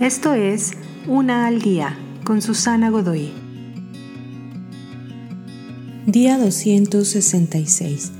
Esto 0.00 0.34
es 0.34 0.72
Una 1.06 1.46
al 1.46 1.62
Día 1.62 1.96
con 2.22 2.42
Susana 2.42 2.90
Godoy. 2.90 3.32
Día 6.04 6.36
266. 6.36 8.12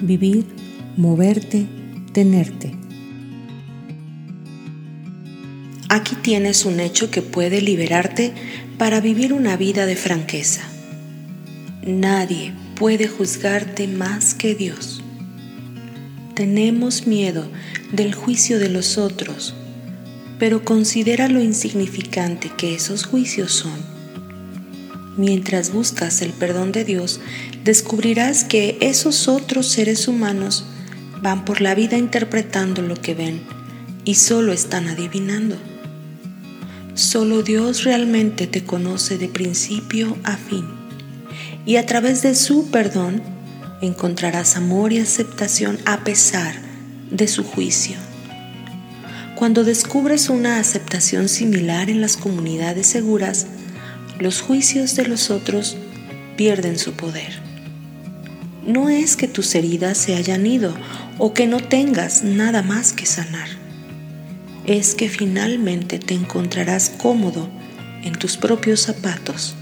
Vivir, 0.00 0.44
moverte, 0.96 1.68
tenerte. 2.12 2.74
Aquí 5.88 6.16
tienes 6.16 6.64
un 6.64 6.80
hecho 6.80 7.12
que 7.12 7.22
puede 7.22 7.60
liberarte 7.60 8.32
para 8.76 9.00
vivir 9.00 9.32
una 9.32 9.56
vida 9.56 9.86
de 9.86 9.94
franqueza. 9.94 10.62
Nadie 11.86 12.54
puede 12.74 13.06
juzgarte 13.06 13.86
más 13.86 14.34
que 14.34 14.56
Dios. 14.56 15.00
Tenemos 16.34 17.06
miedo 17.06 17.46
del 17.92 18.14
juicio 18.14 18.58
de 18.58 18.68
los 18.68 18.98
otros, 18.98 19.54
pero 20.38 20.64
considera 20.64 21.28
lo 21.28 21.40
insignificante 21.40 22.50
que 22.56 22.74
esos 22.74 23.04
juicios 23.04 23.52
son. 23.52 23.94
Mientras 25.16 25.72
buscas 25.72 26.22
el 26.22 26.32
perdón 26.32 26.72
de 26.72 26.84
Dios, 26.84 27.20
descubrirás 27.62 28.44
que 28.44 28.76
esos 28.80 29.28
otros 29.28 29.68
seres 29.68 30.08
humanos 30.08 30.64
van 31.22 31.44
por 31.44 31.60
la 31.60 31.74
vida 31.74 31.96
interpretando 31.96 32.82
lo 32.82 32.96
que 32.96 33.14
ven 33.14 33.42
y 34.04 34.16
solo 34.16 34.52
están 34.52 34.88
adivinando. 34.88 35.56
Solo 36.94 37.42
Dios 37.42 37.84
realmente 37.84 38.46
te 38.46 38.64
conoce 38.64 39.18
de 39.18 39.28
principio 39.28 40.16
a 40.24 40.36
fin 40.36 40.64
y 41.66 41.76
a 41.76 41.86
través 41.86 42.22
de 42.22 42.34
su 42.34 42.70
perdón 42.70 43.22
encontrarás 43.80 44.56
amor 44.56 44.92
y 44.92 44.98
aceptación 44.98 45.78
a 45.84 46.04
pesar 46.04 46.54
de 47.10 47.28
su 47.28 47.44
juicio. 47.44 47.96
Cuando 49.44 49.62
descubres 49.62 50.30
una 50.30 50.58
aceptación 50.58 51.28
similar 51.28 51.90
en 51.90 52.00
las 52.00 52.16
comunidades 52.16 52.86
seguras, 52.86 53.46
los 54.18 54.40
juicios 54.40 54.96
de 54.96 55.06
los 55.06 55.30
otros 55.30 55.76
pierden 56.34 56.78
su 56.78 56.94
poder. 56.94 57.42
No 58.66 58.88
es 58.88 59.16
que 59.16 59.28
tus 59.28 59.54
heridas 59.54 59.98
se 59.98 60.16
hayan 60.16 60.46
ido 60.46 60.74
o 61.18 61.34
que 61.34 61.46
no 61.46 61.58
tengas 61.58 62.24
nada 62.24 62.62
más 62.62 62.94
que 62.94 63.04
sanar 63.04 63.48
es 64.64 64.94
que 64.94 65.10
finalmente 65.10 65.98
te 65.98 66.14
encontrarás 66.14 66.88
cómodo 66.88 67.50
en 68.02 68.14
tus 68.14 68.38
propios 68.38 68.80
zapatos, 68.80 69.54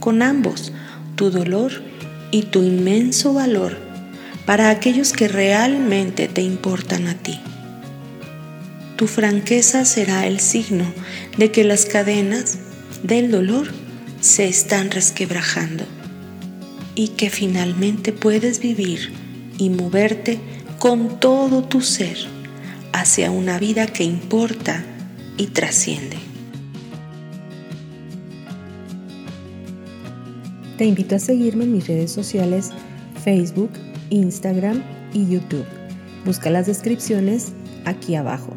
con 0.00 0.22
ambos, 0.22 0.72
tu 1.14 1.30
dolor 1.30 1.84
y 2.32 2.42
tu 2.42 2.64
inmenso 2.64 3.32
valor 3.32 3.78
para 4.44 4.70
aquellos 4.70 5.12
que 5.12 5.28
realmente 5.28 6.26
te 6.26 6.42
importan 6.42 7.06
a 7.06 7.14
ti. 7.14 7.38
Tu 8.98 9.06
franqueza 9.06 9.84
será 9.84 10.26
el 10.26 10.40
signo 10.40 10.84
de 11.36 11.52
que 11.52 11.62
las 11.62 11.86
cadenas 11.86 12.58
del 13.04 13.30
dolor 13.30 13.68
se 14.20 14.48
están 14.48 14.90
resquebrajando 14.90 15.84
y 16.96 17.10
que 17.10 17.30
finalmente 17.30 18.12
puedes 18.12 18.58
vivir 18.58 19.12
y 19.56 19.70
moverte 19.70 20.40
con 20.80 21.20
todo 21.20 21.62
tu 21.62 21.80
ser 21.80 22.18
hacia 22.92 23.30
una 23.30 23.60
vida 23.60 23.86
que 23.86 24.02
importa 24.02 24.84
y 25.36 25.46
trasciende. 25.46 26.16
Te 30.76 30.86
invito 30.86 31.14
a 31.14 31.20
seguirme 31.20 31.62
en 31.62 31.72
mis 31.72 31.86
redes 31.86 32.10
sociales 32.10 32.72
Facebook, 33.22 33.70
Instagram 34.10 34.82
y 35.12 35.28
YouTube. 35.28 35.66
Busca 36.24 36.50
las 36.50 36.66
descripciones 36.66 37.52
aquí 37.84 38.16
abajo. 38.16 38.56